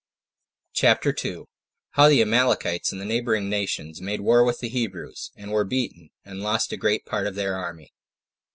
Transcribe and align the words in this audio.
CHAPTER 0.73 1.13
2. 1.13 1.45
How 1.91 2.09
The 2.09 2.21
Amalekites 2.23 2.91
And 2.91 2.99
The 2.99 3.05
Neighbouring 3.05 3.49
Nations, 3.51 4.01
Made 4.01 4.21
War 4.21 4.43
With 4.43 4.57
The 4.57 4.67
Hebrews 4.69 5.29
And 5.35 5.51
Were 5.51 5.63
Beaten 5.63 6.09
And 6.25 6.41
Lost 6.41 6.71
A 6.73 6.75
Great 6.77 7.05
Part 7.05 7.27
Of 7.27 7.35
Their 7.35 7.55
Army. 7.55 7.93